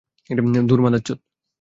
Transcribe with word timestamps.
ধুর, 0.67 0.79
মাদারচোত! 0.81 1.19